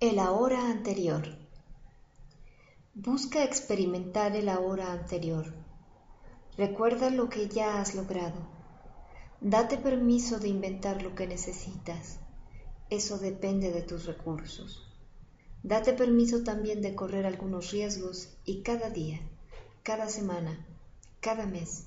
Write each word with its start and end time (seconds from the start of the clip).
El 0.00 0.20
ahora 0.20 0.70
anterior. 0.70 1.26
Busca 2.94 3.42
experimentar 3.42 4.36
el 4.36 4.48
ahora 4.48 4.92
anterior. 4.92 5.52
Recuerda 6.56 7.10
lo 7.10 7.28
que 7.28 7.48
ya 7.48 7.80
has 7.80 7.96
logrado. 7.96 8.48
Date 9.40 9.76
permiso 9.76 10.38
de 10.38 10.46
inventar 10.46 11.02
lo 11.02 11.16
que 11.16 11.26
necesitas. 11.26 12.20
Eso 12.90 13.18
depende 13.18 13.72
de 13.72 13.82
tus 13.82 14.06
recursos. 14.06 14.88
Date 15.64 15.94
permiso 15.94 16.44
también 16.44 16.80
de 16.80 16.94
correr 16.94 17.26
algunos 17.26 17.72
riesgos 17.72 18.36
y 18.44 18.62
cada 18.62 18.90
día, 18.90 19.18
cada 19.82 20.08
semana, 20.08 20.64
cada 21.18 21.44
mes, 21.44 21.86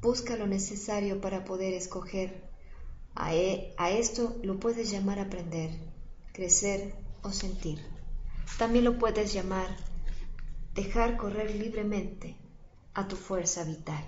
busca 0.00 0.38
lo 0.38 0.46
necesario 0.46 1.20
para 1.20 1.44
poder 1.44 1.74
escoger. 1.74 2.48
A, 3.14 3.34
e, 3.34 3.74
a 3.76 3.90
esto 3.90 4.38
lo 4.42 4.58
puedes 4.58 4.90
llamar 4.90 5.18
aprender 5.18 5.92
crecer 6.34 6.92
o 7.24 7.32
sentir. 7.32 7.84
También 8.58 8.84
lo 8.84 8.98
puedes 8.98 9.32
llamar 9.32 9.76
dejar 10.74 11.16
correr 11.16 11.54
libremente 11.54 12.36
a 12.94 13.08
tu 13.08 13.16
fuerza 13.16 13.64
vital. 13.64 14.04